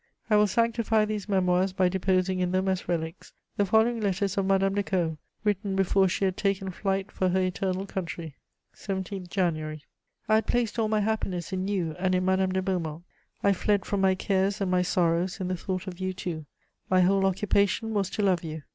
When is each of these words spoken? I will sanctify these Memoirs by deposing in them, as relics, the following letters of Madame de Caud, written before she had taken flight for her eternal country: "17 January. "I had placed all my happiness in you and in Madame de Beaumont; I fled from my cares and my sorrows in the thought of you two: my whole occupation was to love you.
I 0.31 0.35
will 0.35 0.47
sanctify 0.47 1.05
these 1.05 1.29
Memoirs 1.29 1.73
by 1.73 1.87
deposing 1.87 2.39
in 2.39 2.51
them, 2.53 2.67
as 2.67 2.89
relics, 2.89 3.33
the 3.55 3.67
following 3.67 3.99
letters 3.99 4.35
of 4.35 4.47
Madame 4.47 4.73
de 4.73 4.81
Caud, 4.81 5.17
written 5.43 5.75
before 5.75 6.07
she 6.07 6.25
had 6.25 6.35
taken 6.35 6.71
flight 6.71 7.11
for 7.11 7.29
her 7.29 7.39
eternal 7.39 7.85
country: 7.85 8.33
"17 8.73 9.27
January. 9.27 9.83
"I 10.27 10.33
had 10.33 10.47
placed 10.47 10.79
all 10.79 10.87
my 10.87 11.01
happiness 11.01 11.53
in 11.53 11.67
you 11.67 11.95
and 11.99 12.15
in 12.15 12.25
Madame 12.25 12.51
de 12.51 12.63
Beaumont; 12.63 13.03
I 13.43 13.53
fled 13.53 13.85
from 13.85 14.01
my 14.01 14.15
cares 14.15 14.59
and 14.59 14.71
my 14.71 14.81
sorrows 14.81 15.39
in 15.39 15.49
the 15.49 15.55
thought 15.55 15.85
of 15.85 15.99
you 15.99 16.13
two: 16.13 16.47
my 16.89 17.01
whole 17.01 17.27
occupation 17.27 17.93
was 17.93 18.09
to 18.09 18.23
love 18.23 18.43
you. 18.43 18.63